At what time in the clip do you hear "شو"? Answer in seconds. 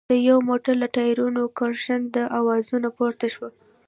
3.33-3.47